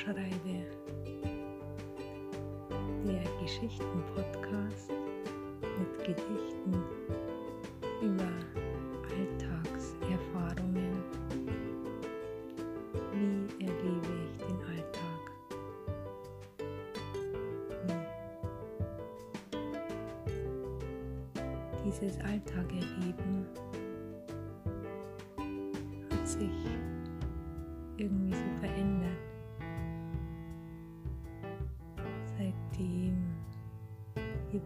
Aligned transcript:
Schreibe, 0.00 0.64
der 3.04 3.22
Geschichten-Podcast 3.42 4.90
mit 5.78 5.92
Gedichten 5.98 6.74
über 8.00 8.32
Alltagserfahrungen. 9.10 10.94
Wie 13.12 13.44
erlebe 13.62 14.12
ich 14.24 14.36
den 14.38 14.60
Alltag? 14.70 15.22
Hm. 17.86 18.02
Dieses 21.84 22.16
Alltagerleben 22.20 23.36
hat 26.10 26.26
sich 26.26 26.58
irgendwie 27.98 28.34
so 28.34 28.49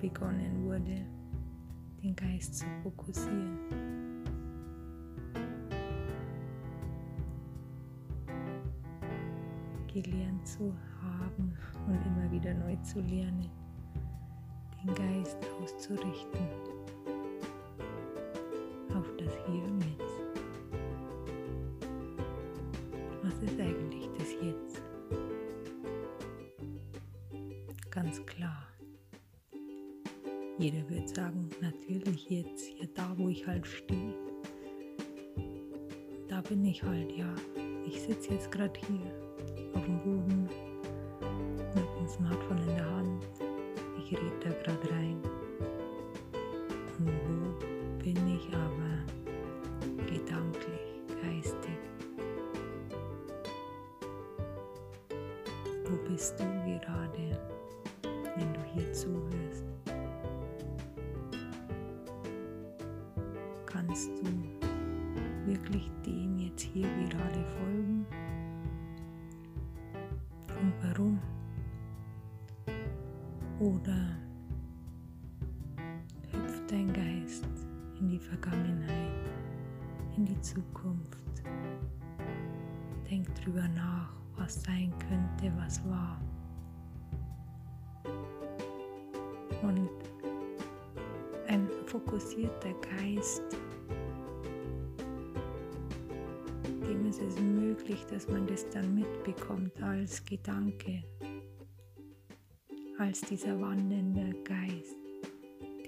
hier 0.00 0.10
begonnen 0.10 0.64
wurde, 0.64 1.04
den 2.02 2.14
Geist 2.16 2.58
zu 2.58 2.66
fokussieren. 2.82 3.58
Gelernt 9.92 10.46
zu 10.46 10.74
haben 11.00 11.56
und 11.86 12.06
immer 12.06 12.30
wieder 12.30 12.52
neu 12.54 12.76
zu 12.82 13.00
lernen, 13.00 13.48
den 14.82 14.94
Geist 14.94 15.38
auszurichten 15.62 16.40
Jeder 30.56 30.88
wird 30.88 31.08
sagen, 31.08 31.50
natürlich 31.60 32.30
jetzt, 32.30 32.66
hier 32.66 32.88
da, 32.94 33.12
wo 33.16 33.28
ich 33.28 33.44
halt 33.46 33.66
stehe. 33.66 34.14
Da 36.28 36.40
bin 36.42 36.64
ich 36.64 36.82
halt, 36.82 37.10
ja. 37.16 37.34
Ich 37.86 38.00
sitze 38.00 38.34
jetzt 38.34 38.50
gerade 38.52 38.78
hier 38.86 39.74
auf 39.74 39.84
dem 39.84 39.98
Boden 40.00 40.48
mit 41.74 41.84
dem 41.98 42.08
Smartphone 42.08 42.58
in 42.58 42.76
der 42.76 42.90
Hand. 42.90 43.24
Ich 43.98 44.12
rede 44.12 44.38
da 44.42 44.50
gerade 44.50 44.90
rein. 44.92 45.20
Und 46.98 47.08
wo 47.08 48.02
bin 48.02 48.16
ich 48.28 48.46
aber 48.54 50.06
gedanklich? 50.06 50.84
Wo 55.84 56.08
bist 56.08 56.38
du 56.38 56.44
gerade, 56.44 57.38
wenn 58.36 58.54
du 58.54 58.60
hier 58.72 58.92
zuhörst? 58.92 59.64
Kannst 63.94 64.10
du 64.24 65.46
wirklich 65.46 65.88
dem 66.04 66.36
jetzt 66.40 66.62
hier 66.62 66.88
gerade 67.08 67.44
folgen? 67.44 68.04
Und 70.48 70.72
warum? 70.82 71.20
Oder 73.60 74.16
hüpft 76.32 76.68
dein 76.72 76.92
Geist 76.92 77.46
in 78.00 78.08
die 78.08 78.18
Vergangenheit, 78.18 79.30
in 80.16 80.24
die 80.24 80.40
Zukunft? 80.40 81.44
Denk 83.08 83.32
drüber 83.36 83.68
nach 83.76 84.12
was 84.36 84.60
sein 84.60 84.92
könnte, 85.08 85.56
was 85.56 85.80
war. 85.88 86.20
Und 89.62 89.88
ein 91.46 91.68
fokussierter 91.86 92.74
Geist, 92.98 93.56
dem 97.18 97.28
ist 97.28 97.34
es 97.34 97.40
möglich, 97.40 98.04
dass 98.10 98.28
man 98.28 98.46
das 98.46 98.68
dann 98.70 98.94
mitbekommt 98.94 99.80
als 99.82 100.24
Gedanke, 100.24 101.02
als 102.98 103.20
dieser 103.20 103.60
wandelnde 103.60 104.34
Geist, 104.44 104.96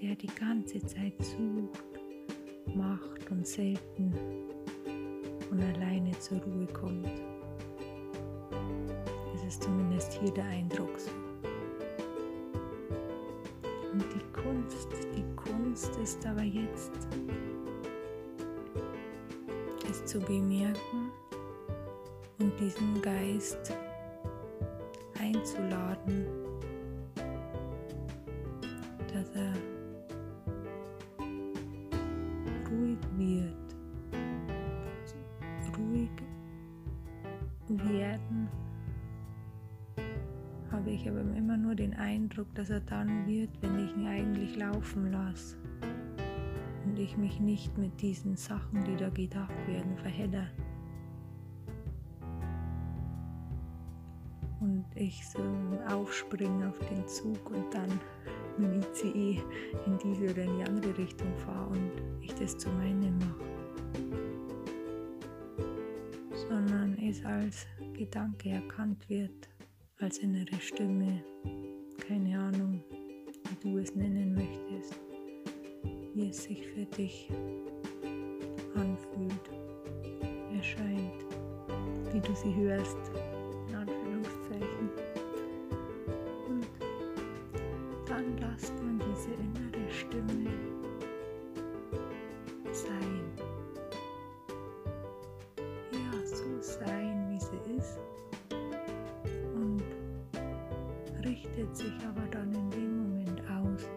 der 0.01 0.15
die 0.15 0.27
ganze 0.27 0.79
Zeit 0.85 1.15
sucht, 1.23 2.75
macht 2.75 3.29
und 3.31 3.45
selten 3.47 4.13
und 5.49 5.61
alleine 5.61 6.11
zur 6.19 6.39
Ruhe 6.39 6.67
kommt 6.67 7.09
ist 9.47 9.63
zumindest 9.63 10.11
hier 10.19 10.31
der 10.31 10.43
Eindruck 10.43 10.99
so. 10.99 11.11
Und 13.93 14.03
die 14.13 14.41
Kunst, 14.41 14.89
die 15.15 15.23
Kunst 15.37 15.95
ist 16.03 16.25
aber 16.25 16.43
jetzt, 16.43 16.91
es 19.89 20.05
zu 20.05 20.19
bemerken 20.19 21.06
diesen 22.59 23.01
Geist 23.01 23.73
einzuladen, 25.19 26.25
dass 29.13 29.29
er 29.35 29.53
ruhig 32.69 32.97
wird, 33.17 33.75
ruhig 35.77 36.09
werden 37.69 38.49
habe 40.87 40.91
ich 40.91 41.09
aber 41.09 41.19
immer 41.19 41.57
nur 41.57 41.75
den 41.75 41.93
Eindruck, 41.95 42.53
dass 42.55 42.69
er 42.69 42.79
dann 42.81 43.27
wird, 43.27 43.49
wenn 43.61 43.83
ich 43.83 43.95
ihn 43.95 44.07
eigentlich 44.07 44.55
laufen 44.55 45.11
lasse 45.11 45.57
und 46.85 46.97
ich 46.97 47.17
mich 47.17 47.39
nicht 47.39 47.77
mit 47.77 47.99
diesen 48.01 48.37
Sachen, 48.37 48.83
die 48.85 48.95
da 48.95 49.09
gedacht 49.09 49.67
werden, 49.67 49.97
verhedder. 49.97 50.47
Ich 54.97 55.27
so 55.27 55.39
aufspringe 55.89 56.69
auf 56.69 56.79
den 56.89 57.07
Zug 57.07 57.49
und 57.49 57.73
dann 57.73 57.99
mit 58.57 58.71
dem 58.71 58.81
ICE 58.81 59.41
in 59.85 59.97
diese 60.03 60.31
oder 60.31 60.43
in 60.43 60.57
die 60.57 60.63
andere 60.63 60.97
Richtung 60.97 61.33
fahre 61.37 61.69
und 61.69 61.91
ich 62.21 62.33
das 62.33 62.57
zu 62.57 62.69
meinem 62.69 63.17
mache. 63.19 63.45
Sondern 66.49 66.97
es 66.99 67.23
als 67.25 67.67
Gedanke 67.93 68.49
erkannt 68.49 69.07
wird 69.09 69.49
als 69.99 70.19
innere 70.19 70.59
Stimme, 70.59 71.23
keine 72.07 72.39
Ahnung, 72.39 72.83
wie 72.91 73.69
du 73.69 73.77
es 73.79 73.95
nennen 73.95 74.35
möchtest, 74.35 74.95
wie 76.13 76.29
es 76.29 76.43
sich 76.43 76.67
für 76.67 76.85
dich 76.85 77.29
anfühlt, 78.75 79.49
erscheint, 80.55 81.25
wie 82.13 82.19
du 82.19 82.35
sie 82.35 82.53
hörst, 82.55 82.97
richtet 101.67 101.75
sich 101.75 102.07
aber 102.07 102.27
dann 102.31 102.53
in 102.53 102.69
dem 102.69 102.97
Moment 102.97 103.41
aus, 103.49 103.89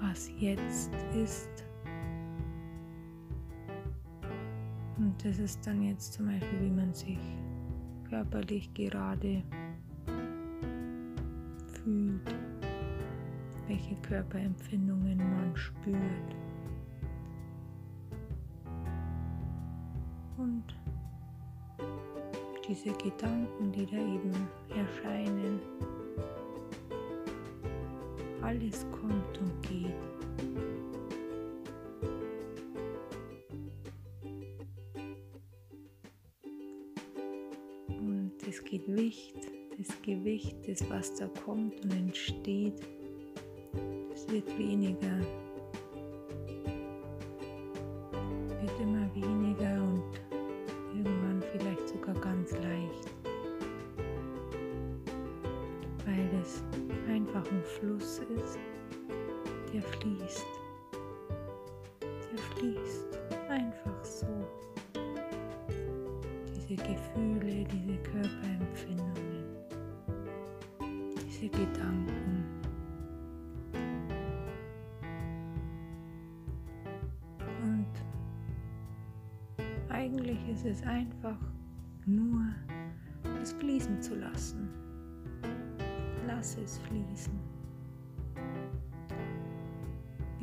was 0.00 0.30
jetzt 0.38 0.90
ist. 1.14 1.64
Und 4.96 5.14
das 5.24 5.38
ist 5.38 5.66
dann 5.66 5.82
jetzt 5.82 6.12
zum 6.12 6.26
Beispiel, 6.26 6.60
wie 6.60 6.70
man 6.70 6.92
sich 6.94 7.18
körperlich 8.08 8.72
gerade 8.74 9.42
fühlt, 11.82 12.34
welche 13.66 13.96
Körperempfindungen 13.96 15.18
man 15.18 15.56
spürt. 15.56 16.43
Diese 22.68 22.92
Gedanken, 22.92 23.72
die 23.72 23.86
da 23.86 23.96
eben 23.96 24.32
erscheinen. 24.70 25.60
Alles 28.42 28.86
kommt 28.90 29.38
und 29.38 29.62
geht. 29.62 29.94
Und 37.88 38.32
das 38.46 38.62
Gewicht, 38.64 39.36
das 39.78 40.02
Gewicht, 40.02 40.56
das 40.66 40.88
was 40.90 41.14
da 41.14 41.28
kommt 41.44 41.82
und 41.84 41.92
entsteht, 41.92 42.80
das 44.10 44.28
wird 44.28 44.58
weniger, 44.58 45.20
der 59.74 59.82
fließt. 59.82 60.46
Der 62.00 62.38
fließt 62.38 63.18
einfach 63.48 64.04
so. 64.04 64.26
Diese 66.54 66.76
Gefühle, 66.76 67.64
diese 67.64 67.96
Körperempfindungen, 68.04 69.44
diese 71.26 71.48
Gedanken. 71.48 72.44
Und 77.64 77.92
eigentlich 79.88 80.38
ist 80.48 80.64
es 80.66 80.82
einfach 80.84 81.38
nur, 82.06 82.42
es 83.42 83.52
fließen 83.54 84.00
zu 84.00 84.14
lassen. 84.14 84.68
Lass 86.28 86.56
es 86.58 86.78
fließen. 86.78 87.53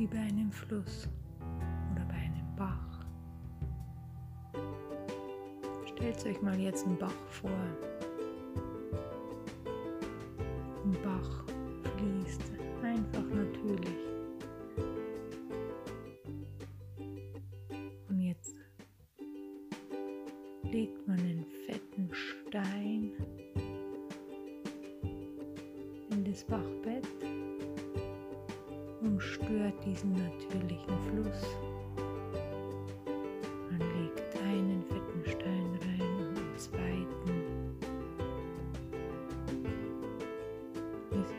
Wie 0.02 0.08
bei 0.08 0.18
einem 0.18 0.50
Fluss 0.50 1.08
oder 1.92 2.04
bei 2.06 2.14
einem 2.14 2.56
Bach. 2.56 3.06
Stellt 5.86 6.26
euch 6.26 6.42
mal 6.42 6.58
jetzt 6.58 6.84
einen 6.84 6.98
Bach 6.98 7.14
vor. 7.28 7.52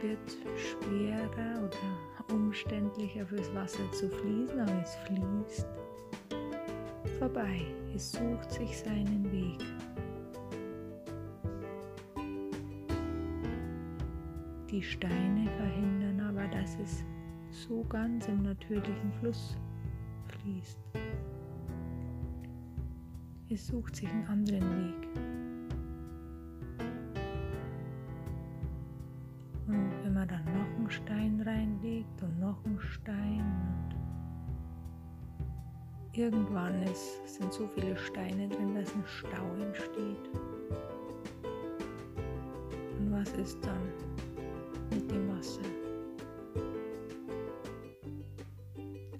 Wird 0.03 0.37
schwerer 0.57 1.63
oder 1.63 2.35
umständlicher 2.35 3.25
fürs 3.25 3.53
Wasser 3.55 3.91
zu 3.91 4.09
fließen, 4.09 4.59
aber 4.59 4.81
es 4.83 4.95
fließt 5.07 5.67
vorbei. 7.23 7.61
Es 7.95 8.11
sucht 8.11 8.51
sich 8.51 8.77
seinen 8.77 9.31
Weg. 9.31 9.59
Die 14.69 14.81
Steine 14.81 15.49
verhindern 15.57 16.19
aber, 16.19 16.47
dass 16.47 16.77
es 16.79 17.05
so 17.51 17.83
ganz 17.85 18.27
im 18.27 18.41
natürlichen 18.41 19.13
Fluss 19.19 19.55
fließt. 20.27 20.79
Es 23.49 23.67
sucht 23.67 23.95
sich 23.95 24.09
einen 24.09 24.27
anderen 24.27 24.87
Weg. 24.87 25.32
Stein 30.93 31.41
reinlegt 31.45 32.21
und 32.21 32.39
noch 32.39 32.63
einen 32.65 32.79
Stein 32.79 33.43
und 35.39 36.17
irgendwann 36.17 36.83
ist, 36.83 37.27
sind 37.27 37.51
so 37.51 37.67
viele 37.75 37.97
Steine 37.97 38.47
drin, 38.47 38.75
dass 38.75 38.93
ein 38.93 39.03
Stau 39.05 39.53
entsteht. 39.59 40.29
Und 42.99 43.11
was 43.11 43.31
ist 43.33 43.57
dann? 43.65 44.13
mit 44.93 45.09
dem 45.09 45.29
Wasser. 45.29 45.61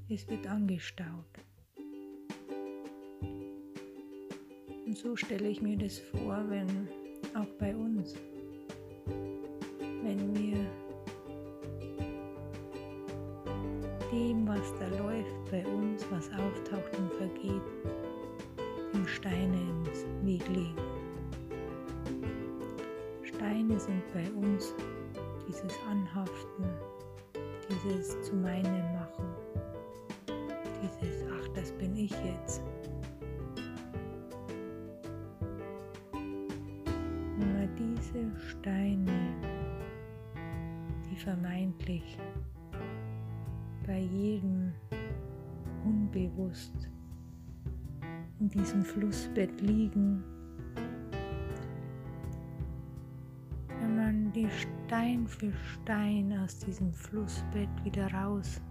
Es 0.10 0.28
wird 0.30 0.46
angestaut. 0.48 1.08
Und 4.86 4.98
so 4.98 5.16
stelle 5.16 5.50
ich 5.50 5.62
mir 5.62 5.78
das 5.78 5.98
vor, 5.98 6.44
wenn 6.50 6.88
auch 7.34 7.50
bei 7.58 7.76
uns, 7.76 8.16
wenn 10.04 10.36
wir 10.36 10.58
was 14.56 14.74
da 14.80 14.88
läuft 14.98 15.52
bei 15.52 15.66
uns, 15.66 16.06
was 16.12 16.30
auftaucht 16.30 16.96
und 16.98 17.12
vergeht, 17.14 17.62
dem 18.94 19.08
Steine 19.08 19.58
ins 19.86 20.06
Weg 20.22 20.48
legen. 20.50 20.76
Steine 23.24 23.80
sind 23.80 24.04
bei 24.14 24.30
uns 24.34 24.76
dieses 25.48 25.74
Anhaften, 25.90 26.66
dieses 27.68 28.22
zu 28.22 28.36
meinem 28.36 28.94
machen, 28.94 29.26
dieses, 30.82 31.24
ach, 31.32 31.48
das 31.56 31.72
bin 31.74 31.96
ich 31.96 32.12
jetzt. 32.12 32.62
Man 37.40 37.70
diese 37.76 38.50
Steine, 38.50 39.34
die 41.10 41.16
vermeintlich 41.16 42.18
bei 43.94 44.00
jedem 44.00 44.74
unbewusst 45.86 46.90
in 48.40 48.50
diesem 48.50 48.84
Flussbett 48.84 49.62
liegen, 49.62 50.24
die 54.34 54.50
Stein 54.50 55.28
für 55.28 55.54
Stein 55.54 56.36
aus 56.44 56.58
diesem 56.58 56.92
Flussbett 56.92 57.70
wieder 57.84 58.12
raushebt, 58.12 58.64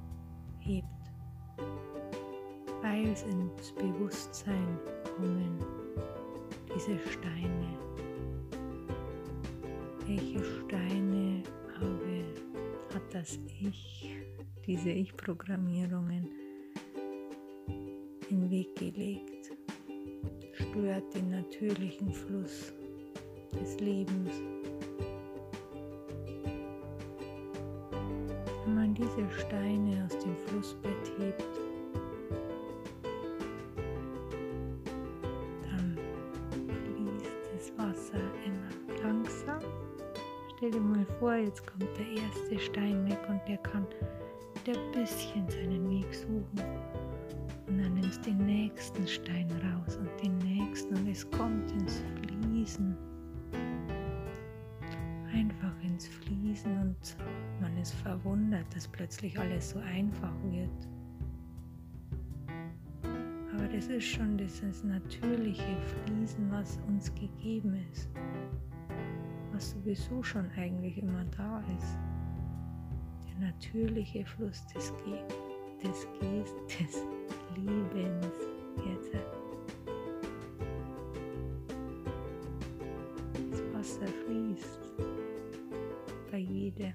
weil 2.83 3.07
es 3.07 3.23
ins 3.23 3.73
Bewusstsein 3.77 4.79
kommen, 5.17 5.57
diese 6.75 6.99
Steine. 6.99 7.69
Welche 10.05 10.43
Steine 10.43 11.45
habe, 11.79 12.25
hat 12.93 13.15
das 13.15 13.39
Ich, 13.61 14.12
diese 14.67 14.91
Ich-Programmierungen 14.91 16.29
in 18.31 18.41
den 18.41 18.51
Weg 18.51 18.75
gelegt, 18.77 19.53
stört 20.53 21.15
den 21.15 21.31
natürlichen 21.31 22.13
Fluss 22.13 22.73
des 23.53 23.79
Lebens. 23.81 24.41
wenn 28.65 28.75
man 28.75 28.95
diese 28.95 29.29
Steine 29.41 30.05
aus 30.05 30.19
dem 30.19 30.37
Flussbett 30.47 31.13
hebt, 31.19 31.45
dann 35.63 35.99
fließt 36.97 37.51
das 37.55 37.79
Wasser 37.79 38.21
immer 38.47 39.03
langsam. 39.03 39.61
Stell 40.57 40.71
dir 40.71 40.81
mal 40.81 41.07
vor, 41.19 41.35
jetzt 41.35 41.67
kommt 41.67 41.89
der 41.99 42.23
erste 42.23 42.59
Stein 42.59 43.07
weg 43.09 43.21
und 43.29 43.41
der 43.49 43.59
kann 43.59 43.87
wieder 44.67 44.79
ein 44.79 44.93
bisschen 44.93 45.49
seinen 45.49 45.91
Weg 45.91 46.15
suchen. 46.15 46.63
Und 47.67 47.79
dann 47.79 47.95
nimmst 47.95 48.27
du 48.27 48.31
den 48.31 48.47
nächsten 48.47 49.07
Stein 49.07 49.49
raus 49.51 49.97
und 49.97 50.09
den 50.23 50.39
nächsten 50.39 50.95
und 50.97 51.09
es 51.09 51.29
kommt 51.31 51.71
ins 51.73 52.03
Fließen 52.21 52.97
einfach 55.33 55.83
ins 55.83 56.07
Fließen 56.09 56.79
und 56.79 57.17
man 57.61 57.77
ist 57.79 57.95
verwundert, 57.95 58.67
dass 58.75 58.87
plötzlich 58.89 59.39
alles 59.39 59.71
so 59.71 59.79
einfach 59.79 60.33
wird. 60.45 60.89
Aber 63.55 63.69
das 63.69 63.87
ist 63.89 64.05
schon 64.05 64.37
dieses 64.37 64.83
natürliche 64.85 65.77
Fließen, 66.07 66.51
was 66.51 66.79
uns 66.89 67.13
gegeben 67.15 67.77
ist, 67.93 68.09
was 69.53 69.71
sowieso 69.71 70.23
schon 70.23 70.51
eigentlich 70.57 70.99
immer 70.99 71.25
da 71.37 71.63
ist. 71.77 71.99
Der 73.33 73.49
natürliche 73.49 74.25
Fluss 74.25 74.67
des, 74.69 74.93
Ge 75.05 75.19
des 75.83 76.07
des 76.69 77.05
Lebens. 77.57 78.37
Jetzt. 78.85 79.13
Das 83.51 83.75
Wasser 83.75 84.07
fließt 84.07 84.81
bei 86.31 86.39
jedem. 86.39 86.93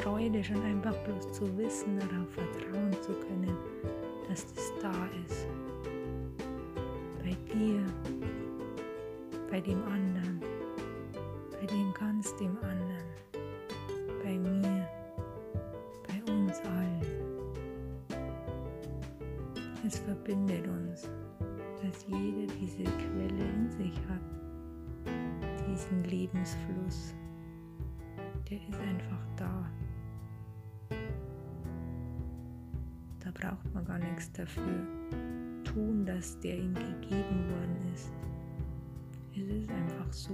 Freude, 0.00 0.42
schon 0.44 0.62
einfach 0.62 0.94
bloß 1.04 1.32
zu 1.32 1.56
wissen, 1.56 1.98
darauf 1.98 2.28
vertrauen 2.30 2.92
zu 3.02 3.12
können, 3.12 3.56
dass 4.28 4.52
das 4.54 4.72
da 4.80 4.92
ist. 5.24 5.46
Bei 7.22 7.36
dir, 7.52 7.84
bei 9.50 9.60
dem 9.60 9.82
anderen, 9.84 10.40
bei 11.60 11.66
dem 11.66 11.92
ganz 11.94 12.34
dem 12.36 12.56
anderen, 12.58 13.08
bei 14.22 14.38
mir, 14.38 14.88
bei 16.06 16.32
uns 16.32 16.60
allen. 16.60 17.02
Es 19.86 19.98
verbindet 19.98 20.66
uns, 20.68 21.08
dass 21.82 22.06
jeder 22.06 22.52
diese 22.60 22.84
Quelle 22.84 23.44
in 23.44 23.70
sich 23.70 23.98
hat, 24.08 24.20
diesen 25.66 26.04
Lebensfluss 26.04 27.14
der 28.50 28.58
ist 28.68 28.80
einfach 28.80 29.26
da. 29.36 29.70
Da 33.28 33.48
braucht 33.48 33.74
man 33.74 33.84
gar 33.84 33.98
nichts 33.98 34.32
dafür 34.32 34.86
tun, 35.62 36.06
dass 36.06 36.38
der 36.40 36.56
ihm 36.56 36.72
gegeben 36.72 37.50
worden 37.50 37.92
ist. 37.92 38.10
Es 39.32 39.62
ist 39.62 39.70
einfach 39.70 40.12
so. 40.12 40.32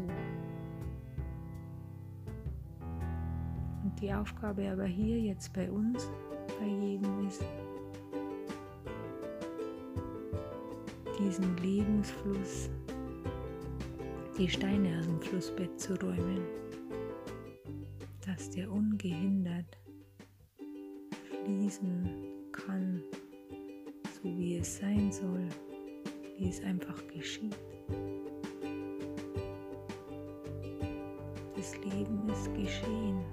Und 3.83 4.01
die 4.01 4.15
Aufgabe 4.15 4.71
aber 4.71 4.85
hier 4.85 5.19
jetzt 5.19 5.53
bei 5.53 5.69
uns, 5.69 6.09
bei 6.61 6.67
jedem 6.67 7.27
ist, 7.27 7.45
diesen 11.19 11.57
Lebensfluss, 11.57 12.71
die 14.39 14.49
Steine 14.49 15.01
aus 15.01 15.07
dem 15.07 15.21
Flussbett 15.21 15.81
zu 15.81 15.95
räumen, 16.01 16.43
dass 18.25 18.51
der 18.51 18.71
ungehindert 18.71 19.79
fließen 21.45 22.34
kann, 22.55 23.03
so 24.23 24.29
wie 24.39 24.57
es 24.57 24.79
sein 24.79 25.11
soll, 25.11 25.49
wie 26.39 26.49
es 26.49 26.63
einfach 26.63 27.03
geschieht. 27.09 27.57
Das 31.57 31.77
Leben 31.79 32.29
ist 32.29 32.55
geschehen. 32.55 33.25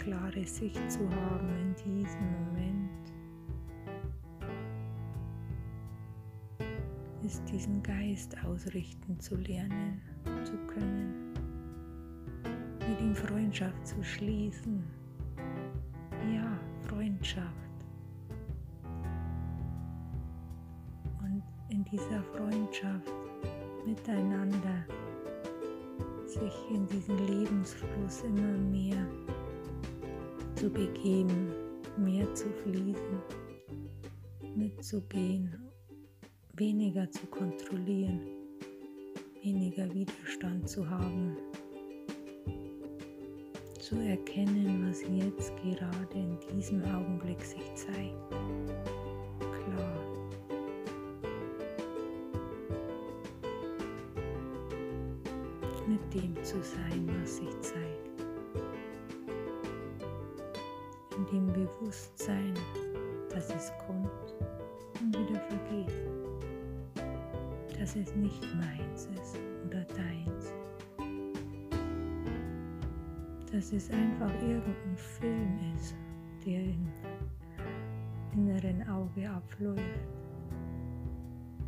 Klare 0.00 0.46
Sicht 0.46 0.90
zu 0.90 1.00
haben 1.10 1.48
in 1.60 1.74
diesem 1.74 2.32
Moment, 2.32 3.12
ist 7.22 7.42
diesen 7.52 7.82
Geist 7.82 8.34
ausrichten 8.44 9.20
zu 9.20 9.36
lernen, 9.36 10.00
zu 10.44 10.56
können, 10.68 11.34
mit 12.88 13.00
ihm 13.00 13.14
Freundschaft 13.14 13.86
zu 13.86 14.02
schließen. 14.02 14.82
Ja, 16.34 16.58
Freundschaft. 16.88 17.46
Und 21.22 21.42
in 21.68 21.84
dieser 21.84 22.22
Freundschaft 22.22 23.12
miteinander 23.84 24.86
sich 26.26 26.70
in 26.70 26.86
diesen 26.86 27.18
Lebensfluss 27.26 28.22
immer 28.22 28.56
mehr 28.56 29.06
zu 30.60 30.68
begeben, 30.68 31.54
mehr 31.96 32.34
zu 32.34 32.44
fließen, 32.50 33.18
mitzugehen, 34.54 35.56
weniger 36.52 37.10
zu 37.10 37.26
kontrollieren, 37.28 38.20
weniger 39.42 39.90
Widerstand 39.94 40.68
zu 40.68 40.86
haben, 40.86 41.34
zu 43.78 43.96
erkennen, 44.00 44.86
was 44.86 45.00
jetzt 45.00 45.50
gerade 45.62 46.14
in 46.14 46.36
diesem 46.54 46.84
Augenblick 46.84 47.42
sich 47.42 47.74
zeigt. 47.74 48.28
Klar. 49.40 49.98
Mit 55.88 56.14
dem 56.14 56.36
zu 56.44 56.62
sein, 56.62 57.08
was 57.22 57.38
sich 57.38 57.60
zeigt. 57.62 58.09
Dem 61.30 61.46
Bewusstsein, 61.52 62.54
dass 63.30 63.50
es 63.54 63.72
kommt 63.86 64.34
und 65.00 65.16
wieder 65.16 65.40
vergeht, 65.40 65.92
dass 67.78 67.96
es 67.96 68.14
nicht 68.16 68.42
meins 68.56 69.08
ist 69.14 69.38
oder 69.66 69.84
deins, 69.84 70.52
dass 73.52 73.72
es 73.72 73.90
einfach 73.90 74.32
irgendein 74.42 74.96
Film 74.96 75.58
ist, 75.76 75.94
der 76.44 76.60
im 76.62 76.88
inneren 78.32 78.88
Auge 78.88 79.30
abläuft, 79.30 79.82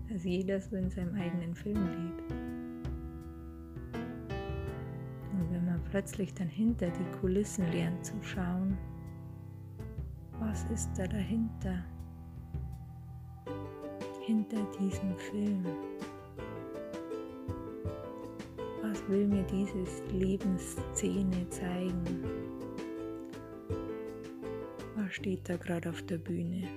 dass 0.09 0.25
jeder 0.25 0.61
so 0.61 0.77
in 0.77 0.91
seinem 0.91 1.15
eigenen 1.15 1.55
Film 1.55 1.77
lebt. 1.77 2.33
Und 5.33 5.51
wenn 5.51 5.65
man 5.67 5.81
plötzlich 5.91 6.35
dann 6.35 6.49
hinter 6.49 6.89
die 6.89 7.19
Kulissen 7.21 7.71
lernt 7.73 8.05
zu 8.05 8.15
schauen, 8.23 8.77
was 10.53 10.65
ist 10.71 10.91
da 10.97 11.07
dahinter? 11.07 11.83
Hinter 14.21 14.63
diesem 14.79 15.17
Film. 15.17 15.67
Was 18.83 19.09
will 19.09 19.27
mir 19.29 19.45
diese 19.45 19.85
Lebensszene 20.13 21.49
zeigen? 21.49 22.25
Was 24.95 25.15
steht 25.15 25.49
da 25.49 25.57
gerade 25.57 25.89
auf 25.89 26.03
der 26.03 26.19
Bühne? 26.19 26.69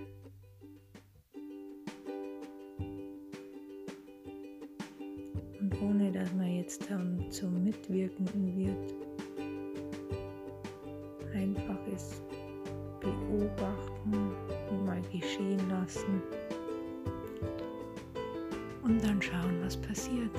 Und 5.60 5.82
ohne 5.82 6.12
dass 6.14 6.34
man 6.34 6.50
jetzt 6.50 6.88
zum 7.30 7.64
Mitwirkenden 7.64 8.58
wird, 8.58 9.05
lassen 15.96 16.22
und 18.84 19.04
dann 19.04 19.22
schauen, 19.22 19.62
was 19.64 19.78
passiert. 19.78 20.32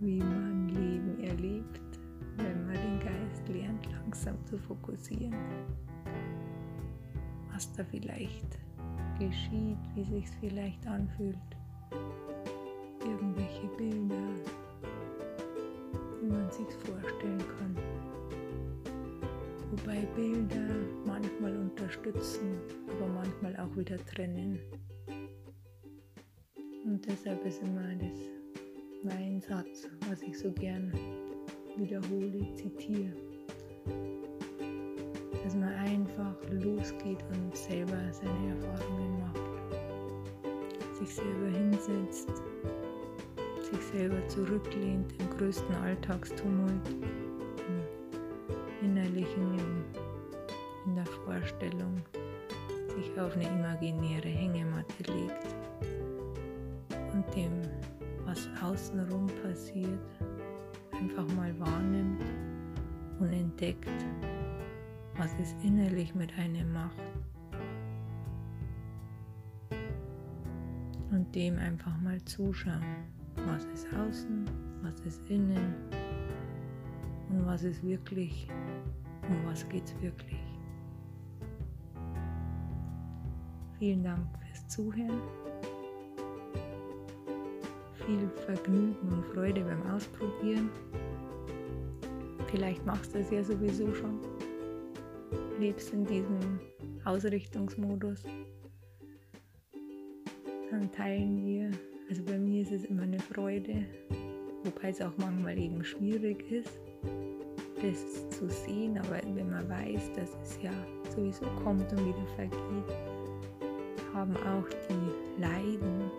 Wie 0.00 0.18
man 0.18 0.68
Leben 0.68 1.22
erlebt, 1.22 1.98
wenn 2.36 2.66
man 2.66 2.74
den 2.74 3.00
Geist 3.00 3.46
lernt, 3.48 3.86
langsam 3.92 4.34
zu 4.46 4.56
fokussieren. 4.58 5.34
Was 7.52 7.70
da 7.74 7.84
vielleicht 7.84 8.58
geschieht, 9.18 9.78
wie 9.94 10.04
sich 10.04 10.24
es 10.24 10.34
vielleicht 10.40 10.86
anfühlt. 10.86 11.36
Irgendwelche 13.04 13.66
Bilder, 13.76 14.28
wie 16.22 16.28
man 16.28 16.50
sich 16.50 16.72
vorstellen 16.86 17.44
kann. 17.58 17.76
Wobei 19.70 20.06
Bilder 20.16 20.74
manchmal 21.06 21.56
unterstützen, 21.56 22.58
aber 22.88 23.06
manchmal 23.06 23.56
auch 23.56 23.76
wieder 23.76 23.98
trennen. 24.06 24.58
Und 26.84 27.06
deshalb 27.06 27.44
ist 27.44 27.62
immer 27.62 27.94
das 27.94 28.39
mein 29.02 29.40
Satz, 29.40 29.88
was 30.08 30.20
ich 30.22 30.38
so 30.38 30.50
gern 30.52 30.92
wiederhole, 31.76 32.46
zitiere. 32.54 33.12
Dass 35.42 35.54
man 35.54 35.72
einfach 35.72 36.36
losgeht 36.50 37.24
und 37.32 37.56
selber 37.56 37.96
seine 38.12 38.56
Erfahrungen 38.56 39.20
macht. 39.20 39.40
Sich 40.98 41.14
selber 41.14 41.48
hinsetzt, 41.56 42.30
sich 43.62 43.82
selber 43.92 44.26
zurücklehnt 44.28 45.12
im 45.18 45.30
größten 45.38 45.74
Alltagstumult, 45.76 46.88
im 46.88 48.86
innerlichen, 48.86 49.58
in 50.86 50.94
der 50.94 51.06
Vorstellung, 51.06 51.96
sich 52.94 53.18
auf 53.18 53.34
eine 53.34 53.48
imaginäre 53.48 54.28
Hängematte 54.28 55.02
legt 55.04 55.46
außenrum 58.62 59.26
passiert, 59.42 59.98
einfach 60.92 61.26
mal 61.34 61.58
wahrnimmt 61.58 62.24
und 63.18 63.32
entdeckt, 63.32 63.88
was 65.16 65.30
es 65.40 65.54
innerlich 65.62 66.14
mit 66.14 66.36
einem 66.38 66.72
macht. 66.72 66.96
Und 71.10 71.34
dem 71.34 71.58
einfach 71.58 71.98
mal 72.00 72.22
zuschauen, 72.24 72.84
was 73.46 73.64
ist 73.66 73.86
außen, 73.94 74.44
was 74.82 75.00
ist 75.00 75.28
innen 75.28 75.74
und 77.28 77.44
was 77.46 77.62
ist 77.64 77.82
wirklich, 77.82 78.48
um 79.28 79.44
was 79.44 79.68
geht 79.68 79.84
es 79.84 80.00
wirklich. 80.00 80.40
Vielen 83.78 84.02
Dank 84.04 84.26
fürs 84.46 84.68
Zuhören. 84.68 85.20
Viel 88.10 88.28
Vergnügen 88.44 89.08
und 89.12 89.24
Freude 89.26 89.60
beim 89.60 89.88
Ausprobieren. 89.94 90.68
Vielleicht 92.48 92.84
machst 92.84 93.14
du 93.14 93.20
es 93.20 93.30
ja 93.30 93.44
sowieso 93.44 93.94
schon. 93.94 94.18
Lebst 95.60 95.92
in 95.92 96.04
diesem 96.04 96.58
Ausrichtungsmodus. 97.04 98.24
Dann 100.72 100.90
teilen 100.90 101.46
wir. 101.46 101.70
Also 102.08 102.24
bei 102.24 102.36
mir 102.36 102.62
ist 102.62 102.72
es 102.72 102.84
immer 102.86 103.02
eine 103.02 103.20
Freude, 103.20 103.86
wobei 104.64 104.88
es 104.88 105.00
auch 105.00 105.16
manchmal 105.18 105.56
eben 105.56 105.84
schwierig 105.84 106.50
ist, 106.50 106.80
das 107.80 108.28
zu 108.30 108.48
sehen. 108.48 108.98
Aber 108.98 109.20
wenn 109.36 109.50
man 109.50 109.68
weiß, 109.68 110.10
dass 110.16 110.36
es 110.42 110.58
ja 110.60 110.72
sowieso 111.14 111.46
kommt 111.62 111.92
und 111.92 112.04
wieder 112.04 112.26
vergeht, 112.34 112.96
haben 114.12 114.36
auch 114.38 114.68
die 114.88 115.40
Leiden, 115.40 116.10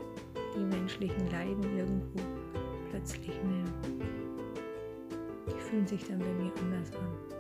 die 0.56 0.64
menschlichen 0.64 1.30
Leiden 1.32 1.64
irgendwo 1.78 2.20
plötzlich 2.90 3.32
eine, 3.40 3.64
die 5.48 5.60
fühlen 5.60 5.88
sich 5.88 6.04
dann 6.06 6.20
bei 6.20 6.34
mir 6.34 6.52
anders 6.60 6.92
an. 6.96 7.32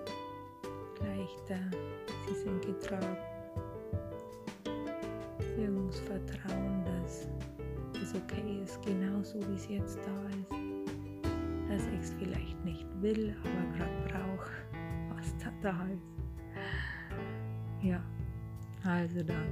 Leichter, 1.05 1.59
sie 2.27 2.35
sind 2.35 2.61
getragen. 2.65 3.17
Irgendwas 5.57 5.99
Vertrauen, 5.99 6.83
dass 6.85 7.27
es 8.01 8.15
okay 8.15 8.61
ist, 8.63 8.81
genauso 8.83 9.39
wie 9.47 9.55
es 9.55 9.67
jetzt 9.67 9.99
da 10.05 10.29
ist. 10.29 10.51
Dass 11.69 11.87
ich 11.87 11.99
es 11.99 12.13
vielleicht 12.19 12.63
nicht 12.65 12.85
will, 13.01 13.35
aber 13.41 13.77
gerade 13.77 14.07
brauche, 14.07 14.51
was 15.15 15.35
da, 15.37 15.51
da 15.61 15.85
ist. 15.85 16.21
Ja, 17.81 18.01
also 18.83 19.23
dann. 19.23 19.47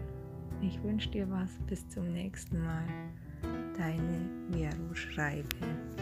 Ich 0.62 0.82
wünsche 0.84 1.10
dir 1.10 1.30
was. 1.30 1.58
Bis 1.68 1.88
zum 1.90 2.12
nächsten 2.12 2.64
Mal. 2.64 2.84
tajny 3.80 4.20
Jarusz 4.52 5.16
Rajby. 5.16 5.99